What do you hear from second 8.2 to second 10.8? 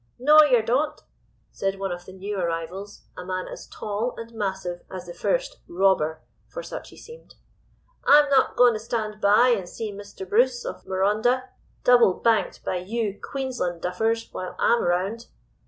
not goen' to stand by and see Mr. Bruce,